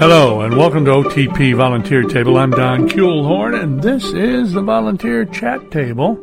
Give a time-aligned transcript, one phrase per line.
[0.00, 2.36] Hello and welcome to OTP Volunteer Table.
[2.36, 6.22] I'm Don Kuehlhorn and this is the Volunteer Chat Table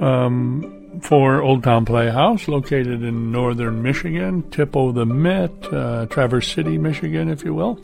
[0.00, 6.52] um, for Old Town Playhouse, located in northern Michigan, tip of the Mitt, uh, Traverse
[6.52, 7.78] City, Michigan, if you will,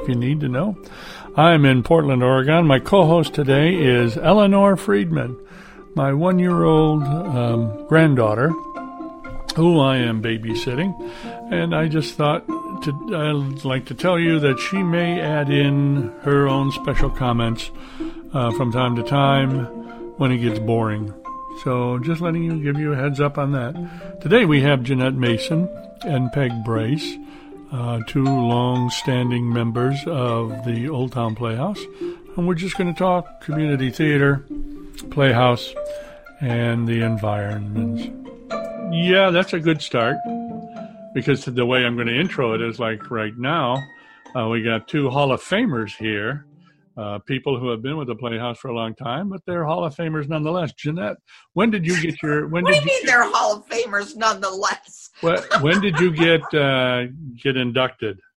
[0.00, 0.76] if you need to know.
[1.34, 2.66] I'm in Portland, Oregon.
[2.66, 5.38] My co-host today is Eleanor Friedman,
[5.94, 8.48] my one-year-old um, granddaughter,
[9.56, 10.94] who I am babysitting,
[11.52, 16.12] and I just thought to, I'd like to tell you that she may add in
[16.22, 17.70] her own special comments
[18.32, 19.66] uh, from time to time
[20.16, 21.12] when it gets boring.
[21.62, 24.20] So just letting you give you a heads up on that.
[24.22, 25.68] Today we have Jeanette Mason
[26.00, 27.16] and Peg Brace,
[27.70, 31.80] uh, two long-standing members of the Old Town Playhouse,
[32.36, 34.44] and we're just going to talk community theater,
[35.10, 35.74] playhouse,
[36.40, 38.04] and the environments.
[38.90, 40.16] Yeah, that's a good start
[41.14, 43.82] because the way I'm going to intro it is like right now,
[44.36, 46.46] uh, we got two Hall of Famers here,
[46.96, 49.84] uh, people who have been with the Playhouse for a long time, but they're Hall
[49.84, 50.72] of Famers nonetheless.
[50.72, 51.16] Jeanette,
[51.52, 52.48] when did you get your?
[52.48, 55.10] When what did do you mean they're Hall of Famers nonetheless?
[55.20, 57.06] when, when did you get uh,
[57.42, 58.20] get inducted?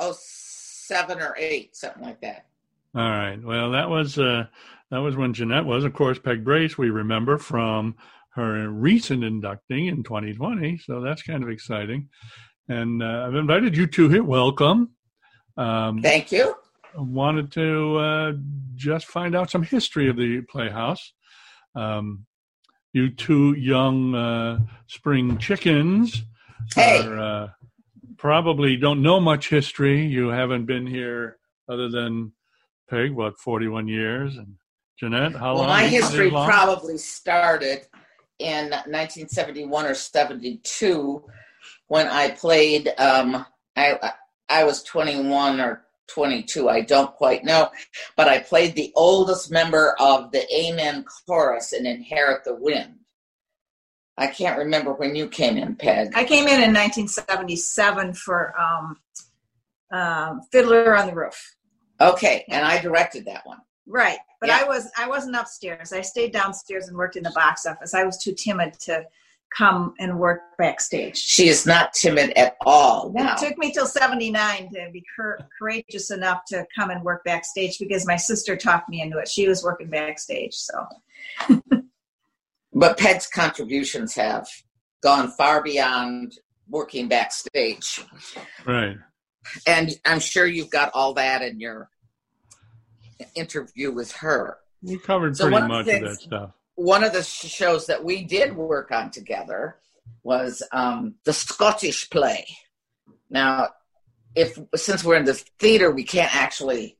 [0.00, 2.46] Oh, seven or eight, something like that.
[2.94, 3.42] All right.
[3.42, 4.46] Well, that was uh,
[4.90, 6.78] that was when Jeanette was, of course, Peg Brace.
[6.78, 7.96] We remember from
[8.34, 10.78] her recent inducting in 2020.
[10.78, 12.08] So that's kind of exciting.
[12.68, 14.22] And uh, I've invited you to here.
[14.22, 14.90] Welcome.
[15.56, 16.54] Um, Thank you.
[16.96, 18.32] I wanted to uh,
[18.76, 21.12] just find out some history of the Playhouse.
[21.74, 22.26] Um,
[22.92, 26.22] you two young uh, spring chickens
[26.74, 27.04] hey.
[27.04, 27.48] are, uh,
[28.16, 30.06] probably don't know much history.
[30.06, 32.32] You haven't been here other than
[32.94, 34.36] Peg, what, 41 years?
[34.36, 34.54] And
[34.98, 35.54] Jeanette, how long?
[35.54, 35.68] well, long?
[35.68, 37.86] My history probably started
[38.38, 41.24] in 1971 or 72
[41.88, 42.92] when I played.
[42.98, 43.44] Um,
[43.76, 44.12] I
[44.48, 46.68] I was 21 or 22.
[46.68, 47.70] I don't quite know,
[48.16, 53.00] but I played the oldest member of the Amen chorus in "Inherit the Wind."
[54.16, 56.12] I can't remember when you came in, Peg.
[56.14, 58.96] I came in in 1977 for um,
[59.92, 61.56] uh, Fiddler on the Roof.
[62.00, 63.58] Okay, and I directed that one.
[63.86, 64.60] Right, but yeah.
[64.62, 65.92] I was I wasn't upstairs.
[65.92, 67.94] I stayed downstairs and worked in the box office.
[67.94, 69.04] I was too timid to
[69.56, 71.16] come and work backstage.
[71.16, 73.12] She is not timid at all.
[73.14, 73.34] Now.
[73.34, 75.04] It took me till 79 to be
[75.58, 79.28] courageous enough to come and work backstage because my sister talked me into it.
[79.28, 80.86] She was working backstage, so.
[82.72, 84.48] but Peg's contributions have
[85.02, 86.38] gone far beyond
[86.68, 88.02] working backstage.
[88.66, 88.96] Right.
[89.66, 91.90] And I'm sure you've got all that in your
[93.34, 94.58] interview with her.
[94.82, 96.50] We covered so pretty much of, things, of, that stuff.
[96.76, 99.76] One of the shows that we did work on together
[100.22, 102.46] was um, the Scottish play.
[103.30, 103.68] Now,
[104.34, 106.98] if since we're in the theater, we can't actually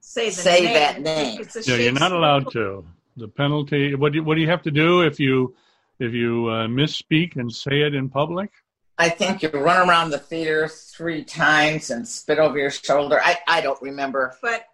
[0.00, 0.74] say, say name.
[0.74, 1.42] that name.
[1.64, 2.84] Yeah, you're not allowed to.
[3.16, 3.94] The penalty.
[3.94, 5.54] What do you, what do you have to do if you
[6.00, 8.50] if you uh, misspeak and say it in public?
[8.98, 13.20] I think you run around the theater three times and spit over your shoulder.
[13.22, 14.36] I, I don't remember.
[14.40, 14.66] But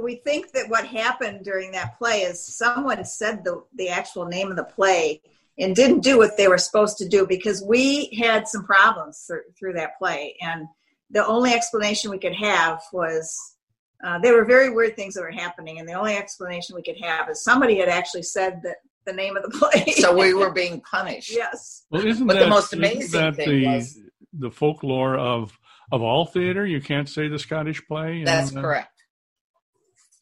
[0.00, 4.50] we think that what happened during that play is someone said the, the actual name
[4.50, 5.22] of the play
[5.58, 9.42] and didn't do what they were supposed to do because we had some problems through,
[9.58, 10.36] through that play.
[10.40, 10.66] And
[11.10, 13.56] the only explanation we could have was
[14.02, 15.78] uh, there were very weird things that were happening.
[15.78, 19.36] And the only explanation we could have is somebody had actually said that the name
[19.36, 19.92] of the play.
[19.94, 21.34] so we were being punished.
[21.34, 21.84] Yes.
[21.90, 23.98] Well, isn't but that, the most amazing that thing the, was
[24.32, 25.58] the folklore of
[25.92, 26.66] of all theater?
[26.66, 28.22] You can't say the Scottish play.
[28.24, 29.00] That's uh, correct.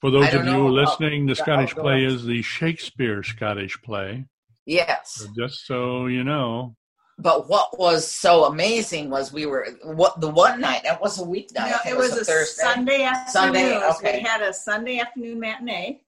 [0.01, 4.27] For those of you listening, the Scottish play is the Shakespeare Scottish play.
[4.65, 5.15] Yes.
[5.15, 6.77] So just so you know.
[7.21, 10.83] But what was so amazing was we were what the one night.
[10.85, 11.71] It was a weeknight.
[11.71, 12.63] No, it, it was, was, a Thursday.
[12.63, 13.33] Sunday afternoon.
[13.33, 13.89] Sunday.
[13.89, 14.19] Okay.
[14.19, 16.03] We had a Sunday afternoon matinee,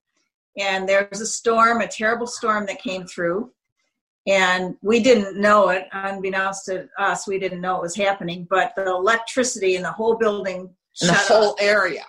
[0.58, 3.52] and there was a storm, a terrible storm that came through,
[4.26, 5.88] and we didn't know it.
[5.92, 8.46] Unbeknownst to us, we didn't know it was happening.
[8.48, 10.70] But the electricity in the whole building,
[11.00, 12.04] in the whole area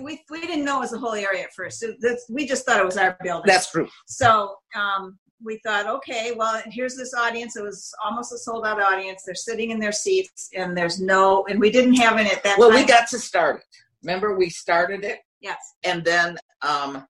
[0.00, 1.80] we we didn't know it was the whole area at first.
[1.80, 1.92] So
[2.28, 3.46] we just thought it was our building.
[3.46, 3.88] That's true.
[4.06, 7.56] So um, we thought, okay, well, here's this audience.
[7.56, 9.22] It was almost a sold out audience.
[9.24, 12.58] They're sitting in their seats, and there's no, and we didn't have it at that.
[12.58, 12.80] Well, time.
[12.80, 13.76] we got to start it.
[14.02, 15.20] Remember, we started it.
[15.40, 15.58] Yes.
[15.84, 17.06] And then um,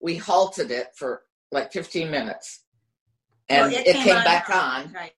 [0.00, 2.64] we halted it for like 15 minutes,
[3.48, 4.92] and well, it, it, came, came back on.
[4.92, 5.12] Right.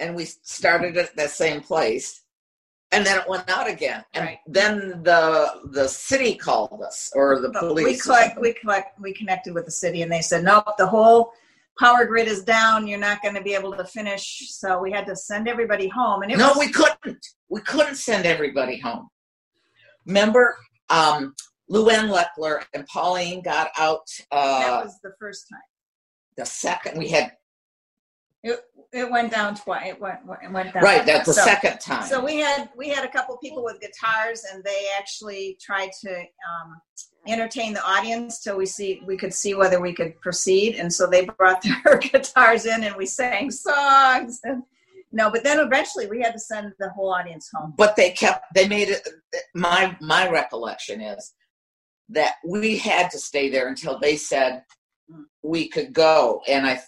[0.00, 2.24] And we started at the same place
[2.94, 4.04] and then it went out again.
[4.14, 4.38] And right.
[4.46, 7.84] then the the city called us or the police.
[7.84, 11.32] We collect, we collect, we connected with the city, and they said, nope, the whole
[11.78, 12.86] power grid is down.
[12.86, 14.48] You're not going to be able to finish.
[14.50, 16.22] So we had to send everybody home.
[16.22, 17.26] And it no, was, we couldn't.
[17.48, 19.08] We couldn't send everybody home.
[20.06, 20.56] Remember,
[20.90, 21.34] um,
[21.70, 25.60] Luann Leckler and Pauline got out uh, that was the first time.
[26.36, 26.98] the second.
[26.98, 27.32] We had
[28.42, 28.60] It,
[28.92, 29.88] it went down twice.
[29.88, 30.82] It went, it went down.
[30.82, 31.04] right.
[31.06, 32.06] That's the So- second time.
[32.06, 36.12] So we had we had a couple people with guitars, and they actually tried to
[36.20, 36.80] um,
[37.26, 40.76] entertain the audience till we see we could see whether we could proceed.
[40.76, 44.40] And so they brought their guitars in, and we sang songs.
[44.44, 44.62] And
[45.12, 47.72] no, but then eventually we had to send the whole audience home.
[47.78, 49.08] but they kept they made it
[49.54, 51.32] my my recollection is
[52.08, 54.62] that we had to stay there until they said
[55.42, 56.80] we could go and i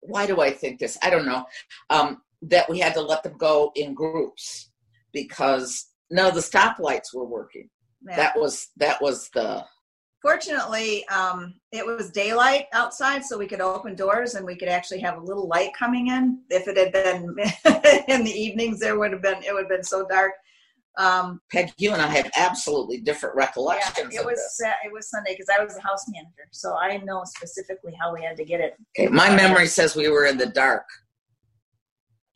[0.00, 1.44] why do i think this i don't know
[1.90, 4.70] um, that we had to let them go in groups
[5.12, 7.68] because no the stoplights were working
[8.06, 8.16] Yeah.
[8.16, 9.64] that was that was the
[10.22, 15.00] Fortunately, um, it was daylight outside, so we could open doors and we could actually
[15.00, 16.38] have a little light coming in.
[16.48, 17.34] If it had been
[18.08, 20.34] in the evenings, there would have been it would have been so dark.
[20.98, 24.60] Um, peg you and i have absolutely different Yeah, recollections it of was this.
[24.84, 28.22] It was Sunday because I was the house manager, so I know specifically how we
[28.22, 28.74] had to get it.
[28.98, 30.84] okay my memory says we were in the dark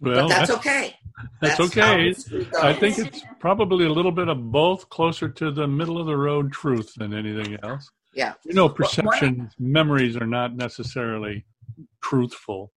[0.01, 0.97] Well, but that's, okay
[1.41, 2.15] that's how okay.
[2.63, 6.17] I think it's probably a little bit of both, closer to the middle of the
[6.17, 7.91] road truth than anything else.
[8.15, 8.35] Yeah.
[8.45, 11.45] You know, Well, perception memories are not necessarily
[12.03, 12.73] truthful.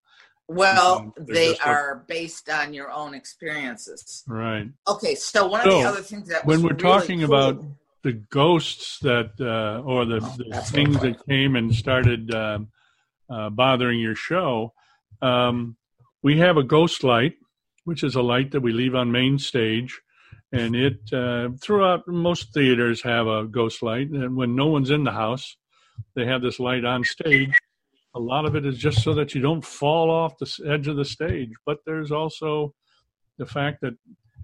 [0.50, 1.14] Well.
[1.16, 4.24] They're they are based on your own experiences.
[4.28, 4.68] Right.
[4.88, 7.64] Okay, so one of the other things that when we're really talking cool- about
[8.02, 10.20] the ghosts that, uh, or the,
[10.50, 12.70] the things that came and started um,
[13.30, 14.74] uh, bothering your show,
[15.22, 15.76] um,
[16.24, 17.36] we have a ghost light,
[17.84, 20.02] which is a light that we leave on main stage.
[20.52, 24.10] And it, uh, throughout most theaters, have a ghost light.
[24.10, 25.56] And when no one's in the house,
[26.16, 27.54] they have this light on stage.
[28.16, 30.96] A lot of it is just so that you don't fall off the edge of
[30.96, 31.52] the stage.
[31.66, 32.74] But there's also
[33.38, 33.96] the fact that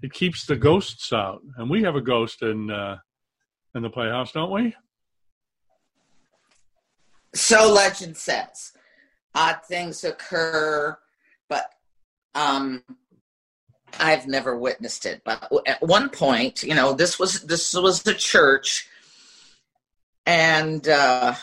[0.02, 1.40] it keeps the ghosts out.
[1.56, 2.98] And we have a ghost in uh,
[3.74, 4.74] in the playhouse, don't we?
[7.36, 8.72] so legend says
[9.34, 10.96] odd things occur,
[11.48, 11.66] but
[12.34, 12.82] um,
[14.00, 15.22] I've never witnessed it.
[15.24, 18.88] But at one point, you know, this was this was the church,
[20.24, 21.34] and uh,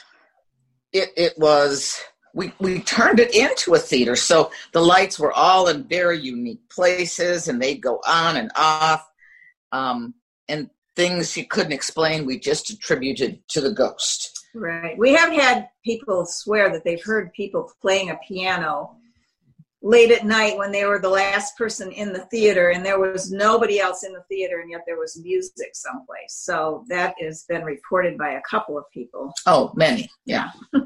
[0.91, 2.01] it it was
[2.33, 4.15] we we turned it into a theater.
[4.15, 9.07] So the lights were all in very unique places, and they'd go on and off,
[9.71, 10.15] um,
[10.47, 12.25] and things you couldn't explain.
[12.25, 14.45] We just attributed to the ghost.
[14.56, 14.97] Right.
[14.97, 18.97] We have had people swear that they've heard people playing a piano
[19.81, 23.31] late at night when they were the last person in the theater and there was
[23.31, 26.35] nobody else in the theater and yet there was music someplace.
[26.35, 29.33] So that has been reported by a couple of people.
[29.45, 30.51] Oh, many, yeah.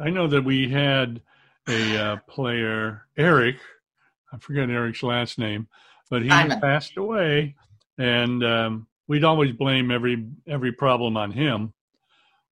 [0.00, 1.20] I know that we had
[1.68, 3.56] a uh, player, Eric.
[4.32, 5.68] I forget Eric's last name,
[6.08, 7.56] but he passed away,
[7.98, 11.74] and um, we'd always blame every every problem on him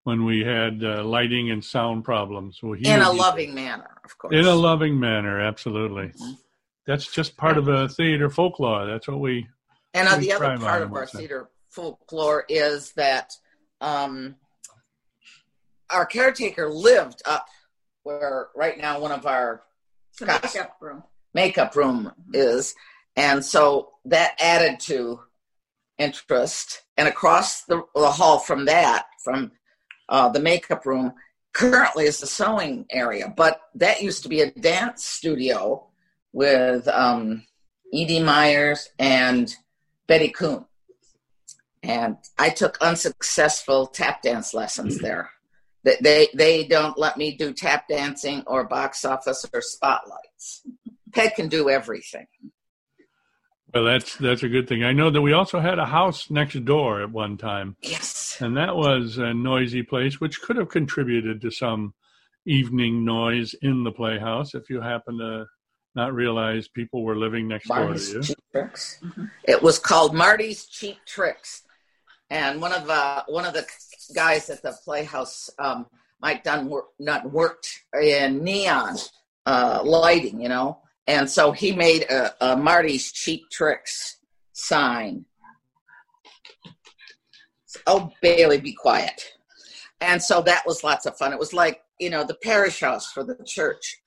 [0.04, 2.60] when we had uh, lighting and sound problems.
[2.62, 4.34] Well, he in a loving manner, of course.
[4.34, 6.08] in a loving manner, absolutely.
[6.08, 6.38] Mhm.
[6.86, 8.86] That's just part of a theater folklore.
[8.86, 9.46] That's what we.
[9.94, 13.32] and uh, we the other part of our theater folklore is that
[13.80, 14.36] um,
[15.90, 17.46] our caretaker lived up
[18.02, 19.62] where right now one of our
[20.18, 20.54] Gosh.
[20.54, 21.02] makeup room.
[21.34, 22.74] makeup room is,
[23.16, 25.20] and so that added to
[25.98, 26.82] interest.
[26.96, 29.52] And across the, the hall from that, from
[30.08, 31.12] uh, the makeup room,
[31.52, 35.86] currently is the sewing area, but that used to be a dance studio
[36.32, 37.44] with um,
[37.92, 39.54] Edie Myers and
[40.06, 40.64] Betty Coon.
[41.82, 45.30] And I took unsuccessful tap dance lessons there.
[46.00, 50.62] They, they don't let me do tap dancing or box office or spotlights.
[51.12, 52.26] Peg can do everything.
[53.74, 54.82] Well, that's that's a good thing.
[54.82, 58.38] I know that we also had a house next door at one time, Yes.
[58.40, 61.92] and that was a noisy place, which could have contributed to some
[62.46, 65.44] evening noise in the playhouse if you happen to
[65.94, 68.22] not realize people were living next door to you.
[68.52, 69.02] Tricks.
[69.44, 71.62] It was called Marty's Cheap Tricks,
[72.30, 73.66] and one of uh, one of the
[74.14, 75.86] guys at the Playhouse, um,
[76.20, 78.96] Mike Dunn, wor- not worked in neon
[79.46, 84.18] uh, lighting, you know, and so he made a, a Marty's Cheap Tricks
[84.52, 85.24] sign.
[87.86, 89.22] Oh, Bailey, be quiet.
[90.00, 91.32] And so that was lots of fun.
[91.32, 94.00] It was like you know the parish house for the church.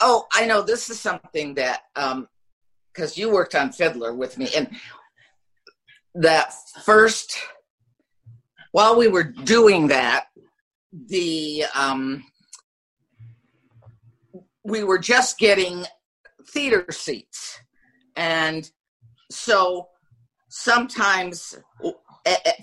[0.00, 1.82] Oh, I know this is something that
[2.92, 4.70] because you worked on Fiddler with me, and
[6.14, 6.52] that
[6.84, 7.36] first
[8.72, 10.26] while we were doing that,
[10.92, 12.24] the um,
[14.64, 15.84] we were just getting
[16.48, 17.58] theater seats.
[18.16, 18.70] And
[19.30, 19.88] so
[20.48, 21.58] sometimes,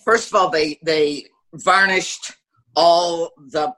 [0.04, 2.34] first of all, they, they varnished
[2.76, 3.74] all the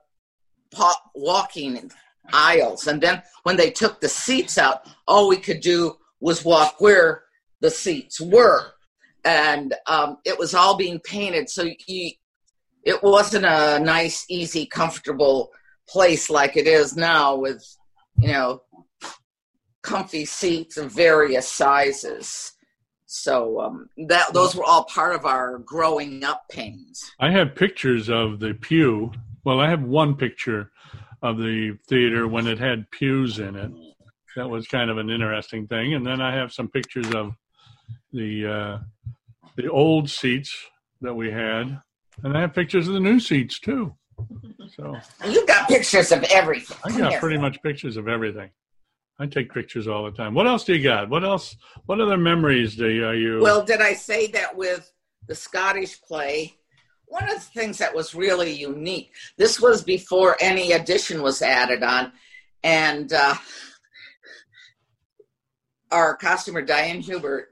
[1.15, 1.91] walking
[2.33, 2.87] aisles.
[2.87, 7.23] And then when they took the seats out, all we could do was walk where
[7.61, 8.73] the seats were.
[9.25, 11.49] And um, it was all being painted.
[11.49, 15.51] So it wasn't a nice, easy, comfortable
[15.87, 17.65] place like it is now with,
[18.17, 18.61] you know,
[19.81, 22.53] comfy seats of various sizes.
[23.05, 27.11] So um, that those were all part of our growing up pains.
[27.19, 29.11] I have pictures of the pew.
[29.43, 30.71] Well, I have one picture
[31.21, 33.71] of the theater when it had pews in it.
[34.35, 35.95] That was kind of an interesting thing.
[35.95, 37.33] And then I have some pictures of
[38.11, 38.77] the uh,
[39.55, 40.55] the old seats
[41.01, 41.79] that we had,
[42.23, 43.95] and I have pictures of the new seats too.
[44.75, 44.97] So
[45.27, 46.77] you got pictures of everything.
[46.83, 48.49] I got pretty much pictures of everything.
[49.17, 50.33] I take pictures all the time.
[50.33, 51.09] What else do you got?
[51.09, 51.55] What else?
[51.85, 53.05] What other memories do you?
[53.05, 53.39] Are you?
[53.41, 54.91] Well, did I say that with
[55.27, 56.59] the Scottish play?
[57.09, 61.83] one of the things that was really unique this was before any addition was added
[61.83, 62.11] on
[62.63, 63.35] and uh,
[65.91, 67.49] our costumer diane hubert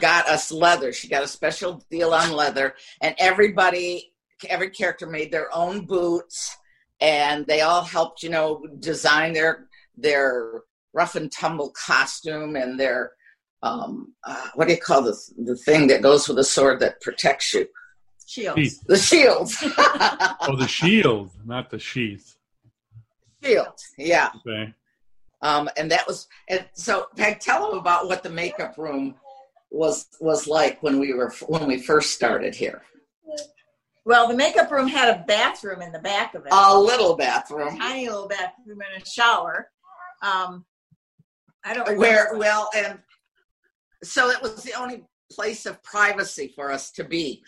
[0.00, 4.12] got us leather she got a special deal on leather and everybody
[4.48, 6.56] every character made their own boots
[7.00, 13.12] and they all helped you know design their their rough and tumble costume and their
[13.62, 17.00] um, uh, what do you call this the thing that goes with a sword that
[17.00, 17.66] protects you
[18.30, 18.78] Shields.
[18.86, 19.56] The shields.
[19.78, 22.36] oh, the shield, not the sheath.
[23.42, 24.30] Shield, yeah.
[24.46, 24.72] Okay.
[25.42, 29.16] Um, and that was, and so Peg, tell them about what the makeup room
[29.70, 32.82] was was like when we were when we first started here.
[34.04, 36.52] Well, the makeup room had a bathroom in the back of it.
[36.52, 37.76] A little bathroom.
[37.76, 39.70] A tiny little bathroom and a shower.
[40.22, 40.64] Um,
[41.64, 42.98] I don't where well, and
[44.02, 47.42] so it was the only place of privacy for us to be.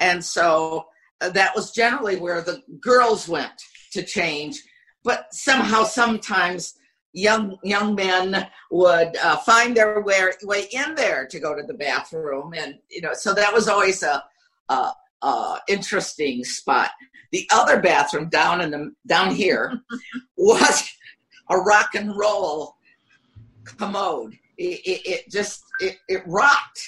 [0.00, 0.86] And so
[1.20, 3.52] uh, that was generally where the girls went
[3.92, 4.62] to change.
[5.04, 6.74] But somehow, sometimes
[7.18, 11.74] young young men would uh, find their way, way in there to go to the
[11.74, 14.22] bathroom, and you know, so that was always a,
[14.68, 16.90] a, a interesting spot.
[17.32, 19.80] The other bathroom down in the down here
[20.36, 20.88] was
[21.50, 22.76] a rock and roll
[23.64, 24.34] commode.
[24.56, 26.80] It, it, it just it, it rocked.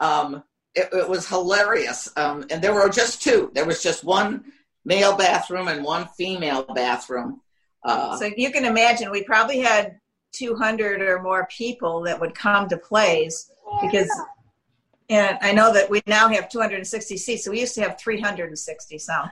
[0.00, 2.08] Um, it, it was hilarious.
[2.16, 3.50] Um, and there were just two.
[3.54, 4.44] There was just one
[4.84, 7.40] male bathroom and one female bathroom.
[7.88, 9.98] Uh, so you can imagine we probably had
[10.32, 14.10] 200 or more people that would come to plays because
[15.10, 18.98] and I know that we now have 260 seats, so we used to have 360
[18.98, 19.30] some.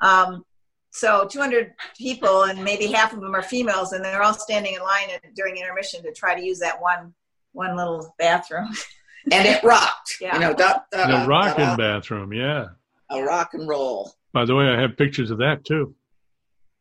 [0.00, 0.44] Um,
[0.90, 4.82] so 200 people, and maybe half of them are females, and they're all standing in
[4.82, 7.14] line during intermission to try to use that one
[7.52, 8.68] one little bathroom.
[9.30, 10.16] and it rocked.
[10.20, 10.34] Yeah.
[10.34, 12.68] You know, da, da, the rocking da, bathroom, yeah.
[13.10, 14.12] A rock and roll.
[14.32, 15.94] By the way, I have pictures of that too.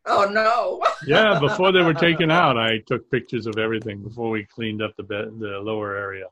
[0.05, 0.83] Oh no!
[1.05, 4.95] yeah, before they were taken out, I took pictures of everything before we cleaned up
[4.97, 6.25] the bed, the lower area.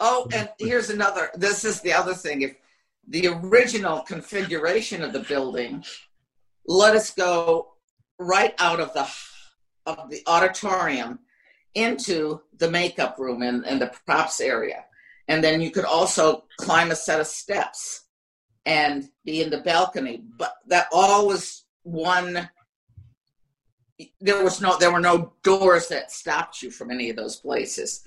[0.00, 1.30] Oh, and here's another.
[1.34, 2.42] This is the other thing.
[2.42, 2.56] If
[3.06, 5.84] the original configuration of the building
[6.66, 7.74] let us go
[8.18, 9.08] right out of the
[9.86, 11.18] of the auditorium
[11.74, 14.84] into the makeup room and, and the props area.
[15.28, 18.04] And then you could also climb a set of steps
[18.64, 20.22] and be in the balcony.
[20.38, 22.48] But that all was one
[24.20, 28.06] there was no there were no doors that stopped you from any of those places.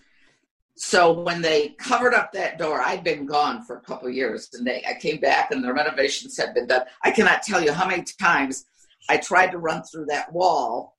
[0.76, 4.68] So when they covered up that door, I'd been gone for a couple years, and
[4.68, 6.84] they I came back and the renovations had been done.
[7.04, 8.66] I cannot tell you how many times
[9.10, 10.98] I tried to run through that wall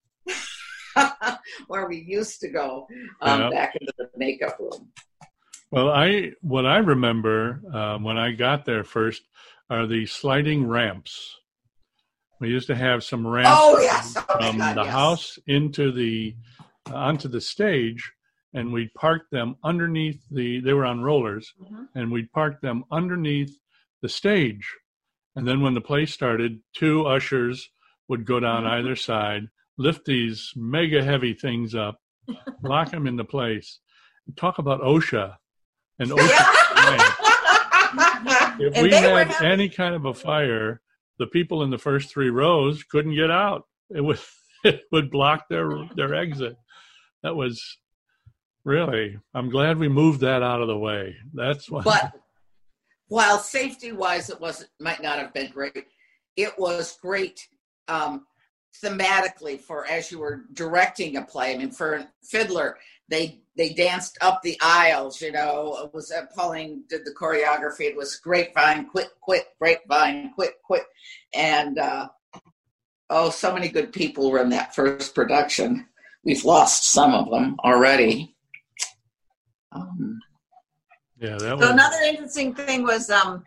[1.66, 2.88] where we used to go
[3.20, 3.50] um, yeah.
[3.50, 4.88] back into the makeup room.
[5.70, 9.22] Well, I what I remember um, when I got there first
[9.68, 11.37] are the sliding ramps.
[12.40, 14.14] We used to have some ramps oh, yes.
[14.16, 14.92] oh, from God, the yes.
[14.92, 16.36] house into the
[16.90, 18.12] uh, onto the stage,
[18.54, 20.60] and we'd park them underneath the.
[20.60, 21.84] They were on rollers, mm-hmm.
[21.94, 23.58] and we'd park them underneath
[24.02, 24.68] the stage.
[25.36, 27.70] And then when the play started, two ushers
[28.08, 28.72] would go down mm-hmm.
[28.74, 32.00] either side, lift these mega heavy things up,
[32.62, 33.80] lock them into place.
[34.36, 35.36] Talk about OSHA
[35.98, 36.58] and OSHA.
[38.60, 39.46] if and we had having...
[39.46, 40.80] any kind of a fire,
[41.18, 43.64] the people in the first three rows couldn't get out.
[43.90, 44.20] It would
[44.64, 46.56] it would block their their exit.
[47.22, 47.78] That was
[48.64, 49.18] really.
[49.34, 51.16] I'm glad we moved that out of the way.
[51.34, 51.84] That's what.
[51.84, 52.12] But
[53.08, 55.86] while safety wise, it was might not have been great.
[56.36, 57.48] It was great
[57.88, 58.26] um,
[58.82, 61.54] thematically for as you were directing a play.
[61.54, 62.76] I mean, for Fiddler,
[63.08, 65.20] they they danced up the aisles.
[65.20, 67.82] You know, it was uh, Pauline did the choreography.
[67.86, 70.84] It was grapevine, quick, quick, grapevine, quick, quick,
[71.34, 72.08] and uh,
[73.10, 75.86] oh, so many good people were in that first production.
[76.24, 78.34] We've lost some of them already.
[79.72, 80.20] Um,
[81.20, 81.70] Yeah, that So was.
[81.70, 83.44] another interesting thing was um,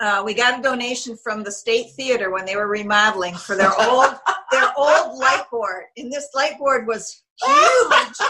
[0.00, 3.72] uh, we got a donation from the State Theater when they were remodeling for their
[3.80, 4.14] old
[4.50, 8.28] their old light board, and this light board was huge.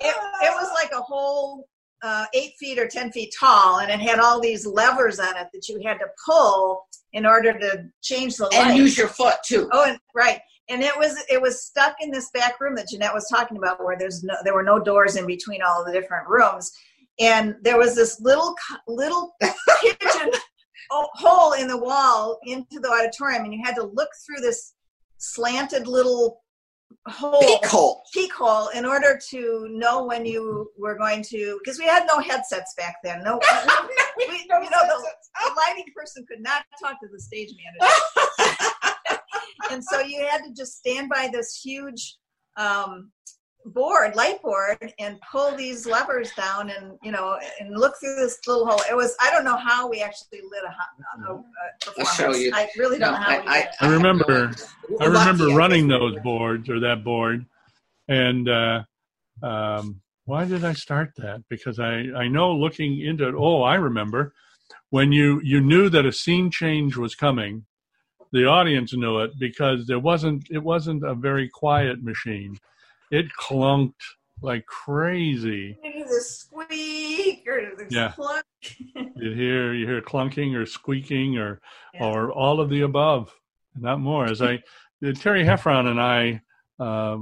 [0.00, 1.68] It, it was like a whole
[2.02, 5.48] uh, eight feet or ten feet tall, and it had all these levers on it
[5.52, 8.54] that you had to pull in order to change the light.
[8.54, 9.68] and use your foot too.
[9.72, 10.40] Oh, and, right.
[10.68, 13.84] And it was it was stuck in this back room that Jeanette was talking about,
[13.84, 16.70] where there's no there were no doors in between all of the different rooms,
[17.18, 18.54] and there was this little
[18.86, 19.34] little
[19.82, 20.30] kitchen
[20.90, 24.74] hole in the wall into the auditorium, and you had to look through this
[25.18, 26.42] slanted little
[27.06, 28.02] hole Peek hole.
[28.12, 32.18] peek hole in order to know when you were going to because we had no
[32.20, 33.22] headsets back then.
[33.24, 33.40] No
[34.18, 35.06] we, you know the,
[35.44, 37.94] the lighting person could not talk to the stage manager.
[39.70, 42.16] And so you had to just stand by this huge
[42.56, 43.12] um,
[43.66, 48.38] board light board and pull these levers down and you know and look through this
[48.46, 51.42] little hole it was i don't know how we actually lit a, a, a, a
[51.84, 52.50] performance show you.
[52.54, 54.52] i really don't No, know how we I, I remember-
[55.00, 55.98] I remember Lucky, running guess.
[55.98, 57.46] those boards or that board,
[58.08, 58.82] and uh,
[59.42, 61.42] um, why did I start that?
[61.48, 63.34] Because I I know looking into it.
[63.38, 64.32] Oh, I remember
[64.90, 67.66] when you you knew that a scene change was coming.
[68.32, 72.58] The audience knew it because there wasn't it wasn't a very quiet machine.
[73.10, 73.94] It clunked
[74.42, 75.76] like crazy.
[75.82, 78.12] the squeak or the Yeah.
[78.12, 78.44] clunk.
[79.16, 81.60] You hear you hear clunking or squeaking or
[81.94, 82.04] Yeah.
[82.06, 83.34] or all of the above,
[83.76, 84.26] not more.
[84.26, 84.62] As I
[85.16, 86.42] Terry Heffron and I
[86.78, 87.18] uh,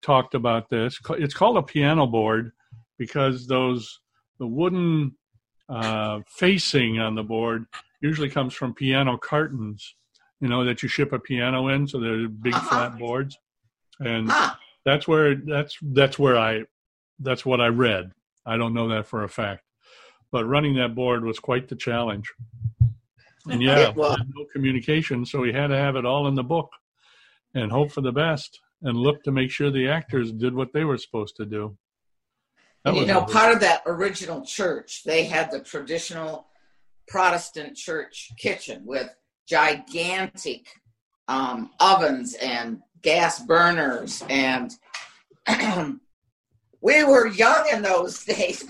[0.00, 0.98] talked about this.
[1.10, 2.52] It's called a piano board
[2.98, 4.00] because those
[4.38, 5.16] the wooden
[5.68, 7.66] uh, facing on the board
[8.00, 9.94] usually comes from piano cartons.
[10.40, 12.68] You know that you ship a piano in, so they're big Uh-huh.
[12.68, 13.36] flat boards,
[14.00, 14.30] and.
[14.84, 16.64] That's where that's that's where I
[17.20, 18.12] that's what I read.
[18.44, 19.62] I don't know that for a fact,
[20.30, 22.32] but running that board was quite the challenge.
[23.48, 26.70] And yeah, no communication, so we had to have it all in the book
[27.54, 30.84] and hope for the best and look to make sure the actors did what they
[30.84, 31.76] were supposed to do.
[32.84, 36.46] That you know, a big- part of that original church, they had the traditional
[37.08, 39.14] Protestant church kitchen with
[39.46, 40.66] gigantic
[41.28, 44.22] um, ovens and gas burners.
[44.28, 44.74] And
[46.80, 48.64] we were young in those days.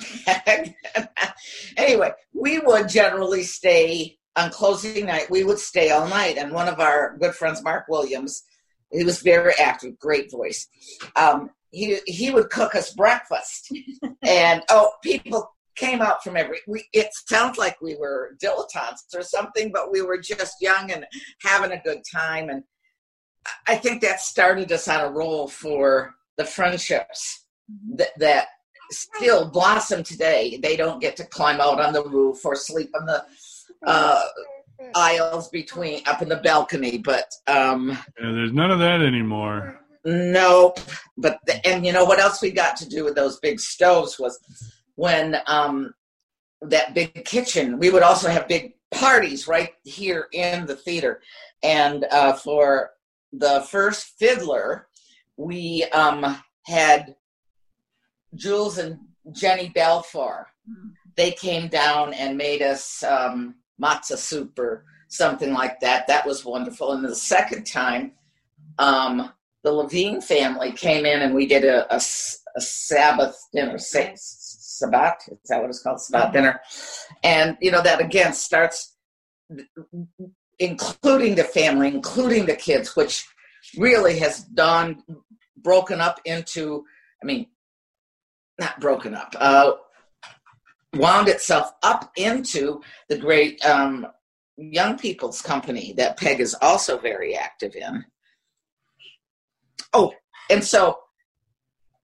[1.76, 6.38] anyway, we would generally stay on closing night, we would stay all night.
[6.38, 8.44] And one of our good friends, Mark Williams,
[8.90, 10.68] he was very active, great voice.
[11.16, 13.74] Um, he he would cook us breakfast,
[14.22, 16.58] and oh, people came out from every.
[16.66, 21.06] We, it sounds like we were dilettantes or something, but we were just young and
[21.40, 22.50] having a good time.
[22.50, 22.62] And
[23.66, 27.44] I think that started us on a roll for the friendships
[27.96, 28.48] that, that
[28.90, 30.58] still blossom today.
[30.62, 33.24] They don't get to climb out on the roof or sleep on the
[33.86, 34.24] uh,
[34.94, 39.80] aisles between up in the balcony, but um, Yeah, there's none of that anymore.
[40.04, 40.80] Nope.
[41.16, 44.18] But the, and you know what else we got to do with those big stoves
[44.18, 44.38] was
[44.96, 45.94] when um
[46.62, 47.78] that big kitchen.
[47.78, 51.20] We would also have big parties right here in the theater,
[51.62, 52.90] and uh, for
[53.32, 54.88] the first fiddler,
[55.36, 57.16] we um had
[58.34, 58.98] Jules and
[59.32, 60.46] Jenny Belfour.
[61.16, 66.06] They came down and made us um, matzo soup or something like that.
[66.06, 66.92] That was wonderful.
[66.92, 68.12] And the second time,
[68.78, 69.30] um,
[69.62, 75.60] the Levine family came in and we did a Sabbath dinner, sa- Sabbath, is that
[75.60, 76.00] what it's called?
[76.00, 76.60] Sabbath dinner.
[77.22, 78.96] And, you know, that again starts
[80.58, 83.26] including the family, including the kids, which
[83.76, 85.02] really has done,
[85.56, 86.84] broken up into,
[87.22, 87.46] I mean,
[88.58, 89.72] not broken up, uh,
[90.94, 94.06] wound itself up into the great um,
[94.56, 98.04] young people's company that Peg is also very active in.
[99.92, 100.12] Oh,
[100.50, 100.98] and so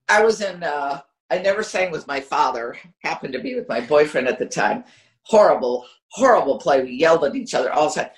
[0.08, 3.80] I was in, uh, I never sang with my father, happened to be with my
[3.80, 4.84] boyfriend at the time.
[5.24, 6.82] Horrible, horrible play.
[6.82, 8.10] We yelled at each other all the time.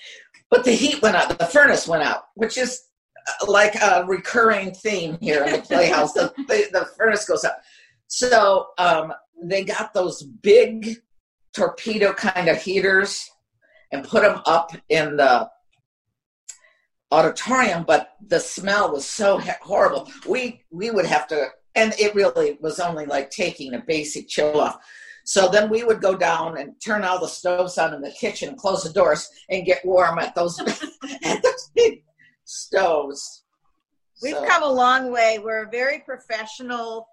[0.51, 2.83] But the heat went out, the furnace went out, which is
[3.17, 6.13] uh, like a recurring theme here in the playhouse.
[6.13, 7.61] the, the, the furnace goes up.
[8.09, 10.97] So um, they got those big
[11.55, 13.29] torpedo kind of heaters
[13.93, 15.49] and put them up in the
[17.13, 20.11] auditorium, but the smell was so horrible.
[20.29, 24.61] We we would have to, and it really was only like taking a basic chill
[24.61, 24.79] off.
[25.31, 28.57] So then we would go down and turn all the stoves on in the kitchen,
[28.57, 30.59] close the doors, and get warm at those
[31.25, 32.03] at those big
[32.45, 33.45] stoves.
[34.25, 34.45] We've so.
[34.45, 35.39] come a long way.
[35.39, 37.07] We're a very professional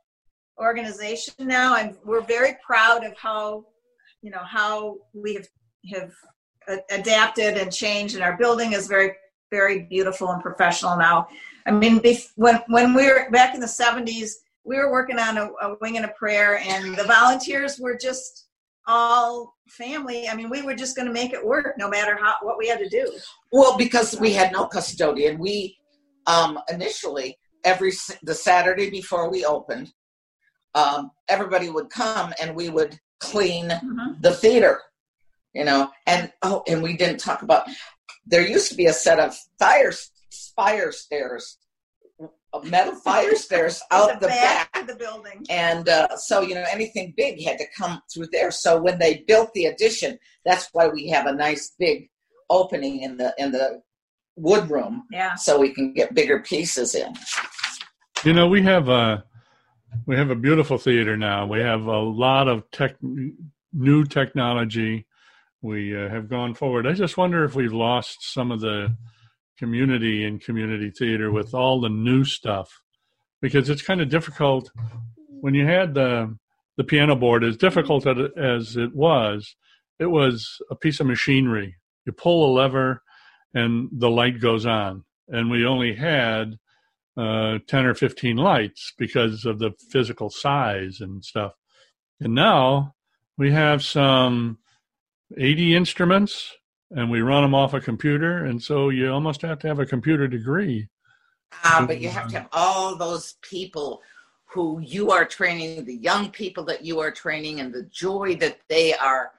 [0.59, 3.65] organization now, and we're very proud of how
[4.23, 5.47] you know how we have
[5.93, 6.11] have
[6.89, 9.11] adapted and changed, and our building is very
[9.51, 11.27] very beautiful and professional now.
[11.67, 12.01] I mean,
[12.35, 14.31] when when we were back in the '70s,
[14.67, 18.47] we were working on a, a wing and a prayer, and the volunteers were just
[18.85, 20.27] all family.
[20.27, 22.67] I mean, we were just going to make it work, no matter how what we
[22.67, 23.11] had to do.
[23.51, 25.77] Well, because we had no custodian, we
[26.25, 29.91] um, initially every the Saturday before we opened,
[30.75, 34.21] um, everybody would come and we would clean mm-hmm.
[34.21, 34.81] the theater,
[35.53, 35.91] you know.
[36.05, 37.67] And oh, and we didn't talk about
[38.25, 39.93] there used to be a set of fire
[40.55, 41.57] fire stairs
[42.63, 45.45] metal fire stairs out the, the back, back, of the building.
[45.49, 48.51] And uh, so, you know, anything big had to come through there.
[48.51, 52.09] So when they built the addition, that's why we have a nice big
[52.49, 53.81] opening in the in the
[54.35, 55.03] wood room.
[55.11, 55.35] Yeah.
[55.35, 57.13] So we can get bigger pieces in.
[58.23, 59.23] You know, we have a
[60.05, 61.45] we have a beautiful theater now.
[61.45, 62.95] We have a lot of tech
[63.73, 65.05] new technology.
[65.61, 66.87] We uh, have gone forward.
[66.87, 68.95] I just wonder if we've lost some of the
[69.57, 72.81] community and community theater with all the new stuff.
[73.41, 74.71] Because it's kind of difficult
[75.41, 76.35] when you had the
[76.77, 79.55] the piano board as difficult as it was
[79.99, 81.75] it was a piece of machinery.
[82.05, 83.01] You pull a lever
[83.53, 85.03] and the light goes on.
[85.27, 86.57] And we only had
[87.17, 91.53] uh, 10 or 15 lights because of the physical size and stuff.
[92.19, 92.95] And now
[93.37, 94.59] we have some
[95.37, 96.53] 80 instruments
[96.91, 99.85] and we run them off a computer, and so you almost have to have a
[99.85, 100.87] computer degree.
[101.63, 104.01] Ah, but you have to have all those people
[104.45, 108.59] who you are training, the young people that you are training, and the joy that
[108.69, 109.31] they are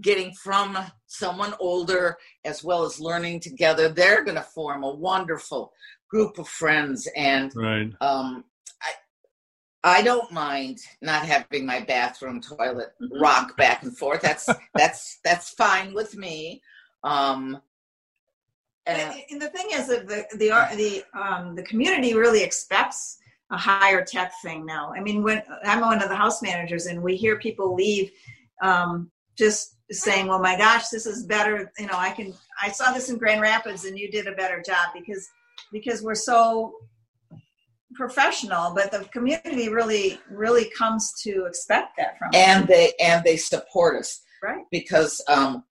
[0.00, 3.88] getting from someone older as well as learning together.
[3.88, 5.72] They're going to form a wonderful
[6.08, 7.90] group of friends, and right.
[8.00, 8.44] um,
[9.84, 13.20] I don't mind not having my bathroom toilet mm-hmm.
[13.20, 14.22] rock back and forth.
[14.22, 16.62] That's that's that's fine with me.
[17.04, 17.60] Um,
[18.86, 23.18] and, and, the thing is that the the the um, the community really expects
[23.50, 24.92] a higher tech thing now.
[24.94, 28.10] I mean, when I'm one of the house managers, and we hear people leave,
[28.62, 32.92] um, just saying, "Well, my gosh, this is better." You know, I can I saw
[32.92, 35.28] this in Grand Rapids, and you did a better job because
[35.72, 36.74] because we're so
[37.94, 42.68] professional, but the community really, really comes to expect that from and us.
[42.68, 44.64] they and they support us, right?
[44.70, 45.64] Because um,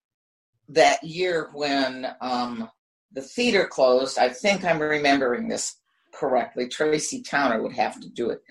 [0.70, 2.70] that year when um,
[3.12, 5.76] the theater closed, I think I'm remembering this
[6.14, 6.68] correctly.
[6.68, 8.42] Tracy Towner would have to do it,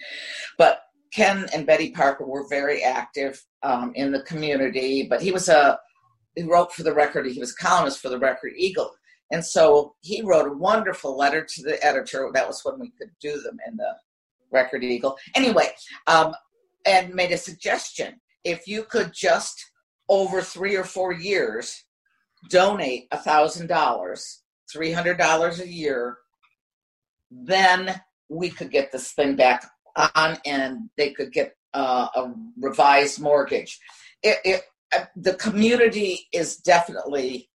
[0.59, 0.83] but
[1.13, 5.07] Ken and Betty Parker were very active um, in the community.
[5.09, 5.79] But he was a
[6.35, 7.27] he wrote for the record.
[7.27, 8.91] He was a columnist for the Record Eagle,
[9.33, 12.31] and so he wrote a wonderful letter to the editor.
[12.33, 13.97] That was when we could do them in the
[14.51, 15.17] Record Eagle.
[15.35, 15.71] Anyway,
[16.07, 16.35] um,
[16.85, 18.21] and made a suggestion.
[18.45, 19.65] If you could just,
[20.09, 21.83] over three or four years,
[22.51, 23.69] donate a $1,000,
[24.77, 26.19] $300 a year,
[27.31, 29.65] then we could get this thing back
[29.97, 33.79] on and they could get uh, a revised mortgage.
[34.23, 34.63] It, it,
[34.95, 37.49] uh, the community is definitely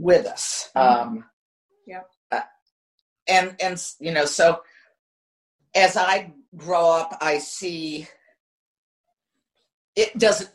[0.00, 0.70] with us.
[0.76, 1.08] Mm-hmm.
[1.08, 1.24] Um,
[1.86, 2.02] yeah.
[2.30, 2.40] Uh,
[3.26, 4.62] and and you know, so
[5.74, 8.08] as I grow up, I see
[9.96, 10.50] it doesn't.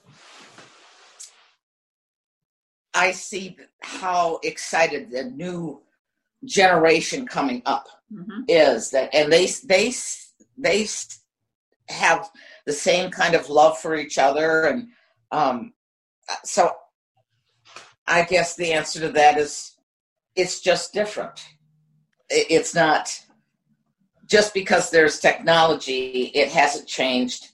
[2.94, 5.82] I see how excited the new
[6.46, 8.44] generation coming up mm-hmm.
[8.48, 9.94] is that, and they they
[10.58, 10.88] they
[11.90, 12.30] have
[12.66, 14.90] the same kind of love for each other, and
[15.32, 15.74] um,
[16.44, 16.72] so
[18.08, 19.76] I guess the answer to that is
[20.36, 21.46] it's just different.
[22.30, 23.18] It's not
[24.26, 27.50] just because there's technology, it hasn't changed.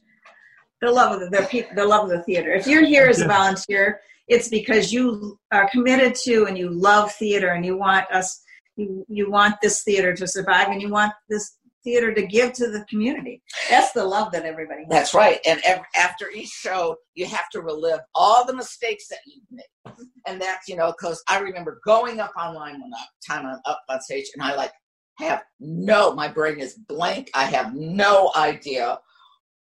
[0.82, 2.54] The love of the, the, the love of the theater.
[2.54, 7.12] If you're here as a volunteer, it's because you are committed to and you love
[7.14, 8.42] theater and you want us
[8.78, 12.70] you, you want this theater to survive and you want this theater to give to
[12.70, 13.42] the community.
[13.70, 14.90] That's the love that everybody has.
[14.90, 15.40] That's right.
[15.46, 15.62] And
[15.96, 19.96] after each show, you have to relive all the mistakes that you made.
[20.28, 22.92] And that's, you know, because I remember going up online one
[23.28, 24.72] time I'm up on stage and I like
[25.18, 27.30] have no, my brain is blank.
[27.34, 29.00] I have no idea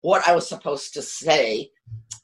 [0.01, 1.69] what I was supposed to say.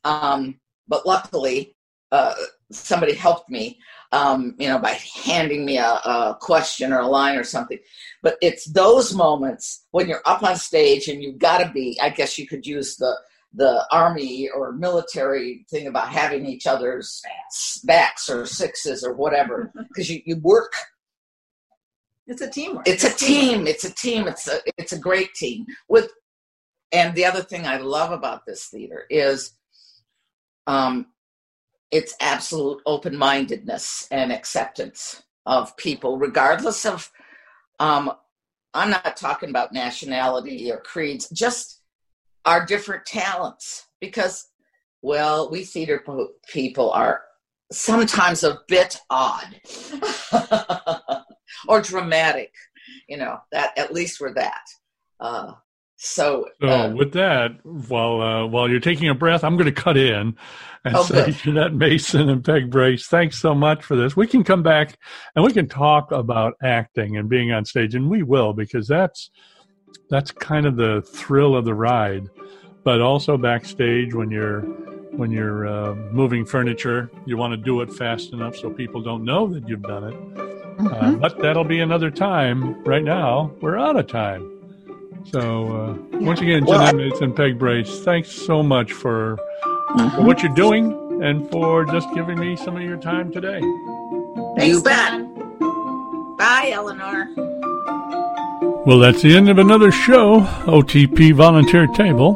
[0.03, 1.75] Um, but luckily,
[2.11, 2.33] uh,
[2.71, 3.79] somebody helped me,
[4.11, 7.77] um, you know, by handing me a, a question or a line or something.
[8.23, 11.99] But it's those moments when you're up on stage and you've got to be.
[12.01, 13.15] I guess you could use the
[13.53, 17.21] the army or military thing about having each other's
[17.83, 20.71] backs or sixes or whatever because you, you work
[22.27, 22.87] It's a teamwork.
[22.87, 26.11] it's a team it's a team it's a it's a great team with
[26.91, 29.53] and the other thing i love about this theater is
[30.67, 31.07] um
[31.91, 37.11] it's absolute open-mindedness and acceptance of people regardless of
[37.79, 38.11] um
[38.73, 41.81] i'm not talking about nationality or creeds just
[42.45, 44.47] our different talents because
[45.01, 46.03] well we theater
[46.51, 47.21] people are
[47.71, 49.59] sometimes a bit odd
[51.67, 52.53] or dramatic
[53.07, 54.61] you know that at least we're that
[55.19, 55.51] uh,
[56.01, 59.81] so, So uh, with that, while uh, while you're taking a breath, I'm going to
[59.81, 60.35] cut in
[60.85, 61.35] and Oh, say, good.
[61.43, 64.15] Jeanette Mason and Peg Brace, thanks so much for this.
[64.15, 64.97] We can come back
[65.35, 69.29] and we can talk about acting and being on stage, and we will because that's
[70.09, 72.27] that's kind of the thrill of the ride.
[72.85, 74.61] But also backstage when you're
[75.11, 79.25] when you're uh, moving furniture, you want to do it fast enough so people don't
[79.25, 80.13] know that you've done it.
[80.79, 81.19] Uh, mhm.
[81.19, 82.81] but that'll be another time.
[82.85, 84.58] Right now, we're out of time.
[85.25, 85.67] So,
[86.11, 89.37] uh, once again, Well, Jeanette Mason, Peg Brace, thanks so much for,
[90.15, 93.59] for what you're doing and for just giving me some of your time today.
[94.57, 95.11] Thanks, You bet.
[95.11, 96.37] Don.
[96.37, 97.27] Bye, Eleanor.
[98.85, 102.33] Well, that's the end of another show, OTP Volunteer Table,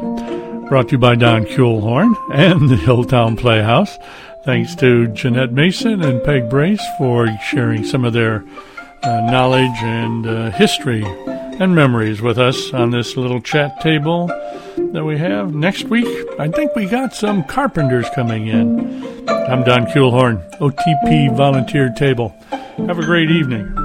[0.68, 3.96] brought to you by Don Kuhlhorn and the Old Town Playhouse.
[4.44, 8.44] Thanks to Jeanette Mason and Peg Brace for sharing some of their
[9.02, 11.02] uh, knowledge and uh, history
[11.60, 14.26] and memories with us on this little chat table
[14.92, 15.54] that we have.
[15.54, 16.06] Next week,
[16.38, 19.28] I think we got some carpenters coming in.
[19.28, 22.34] I'm Don Kuhlhorn, OTP Volunteer Table.
[22.50, 23.83] Have a great evening.